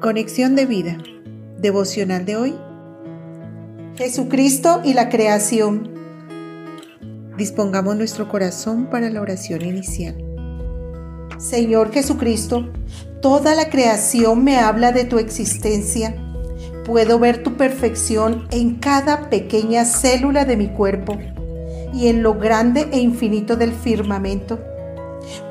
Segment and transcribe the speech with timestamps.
[0.00, 0.96] Conexión de vida.
[1.58, 2.54] Devocional de hoy.
[3.96, 5.92] Jesucristo y la creación.
[7.36, 10.16] Dispongamos nuestro corazón para la oración inicial.
[11.36, 12.72] Señor Jesucristo,
[13.20, 16.16] toda la creación me habla de tu existencia.
[16.86, 21.18] Puedo ver tu perfección en cada pequeña célula de mi cuerpo
[21.92, 24.60] y en lo grande e infinito del firmamento.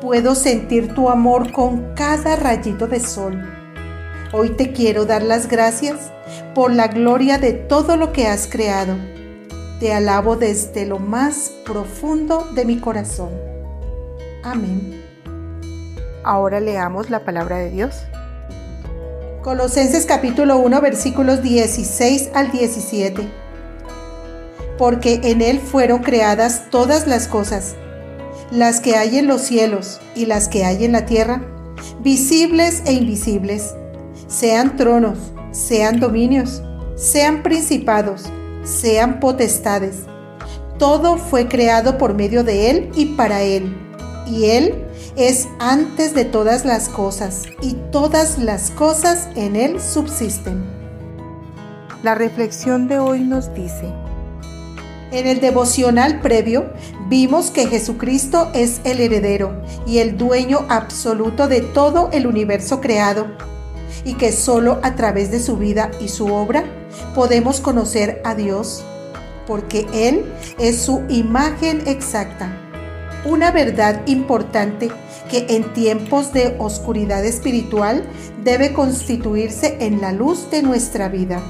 [0.00, 3.58] Puedo sentir tu amor con cada rayito de sol
[4.30, 6.12] Hoy te quiero dar las gracias
[6.54, 8.94] por la gloria de todo lo que has creado.
[9.80, 13.30] Te alabo desde lo más profundo de mi corazón.
[14.42, 15.02] Amén.
[16.24, 17.94] Ahora leamos la palabra de Dios.
[19.42, 23.26] Colosenses capítulo 1 versículos 16 al 17.
[24.76, 27.76] Porque en Él fueron creadas todas las cosas,
[28.50, 31.40] las que hay en los cielos y las que hay en la tierra,
[32.02, 33.72] visibles e invisibles
[34.28, 35.18] sean tronos,
[35.50, 36.62] sean dominios,
[36.94, 38.24] sean principados,
[38.62, 40.02] sean potestades.
[40.78, 43.74] Todo fue creado por medio de Él y para Él.
[44.26, 44.84] Y Él
[45.16, 50.62] es antes de todas las cosas, y todas las cosas en Él subsisten.
[52.02, 53.92] La reflexión de hoy nos dice,
[55.10, 56.70] en el devocional previo
[57.08, 63.26] vimos que Jesucristo es el heredero y el dueño absoluto de todo el universo creado
[64.04, 66.64] y que solo a través de su vida y su obra
[67.14, 68.84] podemos conocer a Dios,
[69.46, 70.24] porque Él
[70.58, 72.50] es su imagen exacta.
[73.24, 74.90] Una verdad importante
[75.30, 78.04] que en tiempos de oscuridad espiritual
[78.44, 81.42] debe constituirse en la luz de nuestra vida.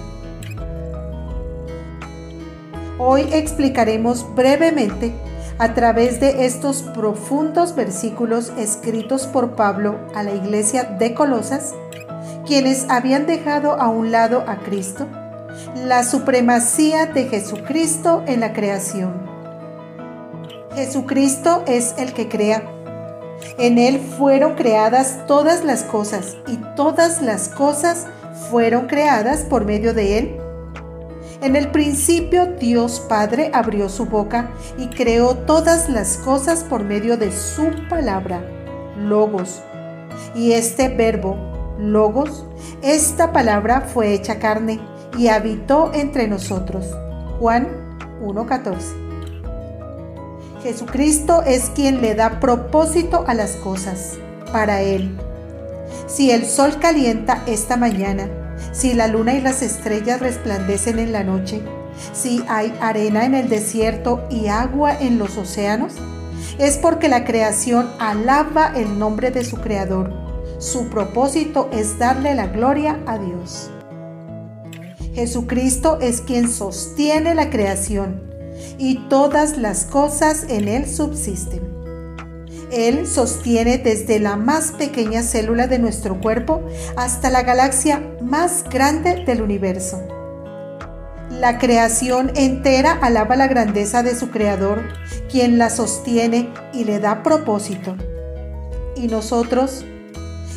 [2.99, 5.12] Hoy explicaremos brevemente
[5.59, 11.75] a través de estos profundos versículos escritos por Pablo a la iglesia de Colosas
[12.49, 15.07] quienes habían dejado a un lado a Cristo,
[15.77, 19.12] la supremacía de Jesucristo en la creación.
[20.75, 22.62] Jesucristo es el que crea.
[23.59, 28.06] En Él fueron creadas todas las cosas y todas las cosas
[28.51, 30.37] fueron creadas por medio de Él.
[31.43, 37.19] En el principio Dios Padre abrió su boca y creó todas las cosas por medio
[37.19, 38.43] de su palabra,
[38.97, 39.61] logos.
[40.34, 42.44] Y este verbo Logos,
[42.83, 44.81] esta palabra fue hecha carne
[45.16, 46.87] y habitó entre nosotros.
[47.39, 47.69] Juan
[48.21, 48.77] 1.14.
[50.62, 54.19] Jesucristo es quien le da propósito a las cosas,
[54.53, 55.16] para Él.
[56.09, 58.28] Si el sol calienta esta mañana,
[58.72, 61.62] si la luna y las estrellas resplandecen en la noche,
[62.12, 65.95] si hay arena en el desierto y agua en los océanos,
[66.59, 70.28] es porque la creación alaba el nombre de su Creador
[70.59, 73.71] su propósito es darle la gloria a Dios.
[75.15, 78.23] Jesucristo es quien sostiene la creación
[78.77, 81.79] y todas las cosas en Él subsisten.
[82.71, 86.63] Él sostiene desde la más pequeña célula de nuestro cuerpo
[86.97, 90.03] hasta la galaxia más grande del universo.
[91.31, 94.83] La creación entera alaba la grandeza de su Creador,
[95.31, 97.97] quien la sostiene y le da propósito.
[98.97, 99.85] Y nosotros,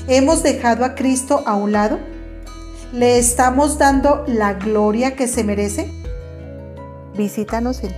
[0.08, 2.00] ¿Hemos dejado a Cristo a un lado?
[2.92, 5.92] ¿Le estamos dando la gloria que se merece?
[7.16, 7.94] Visítanos en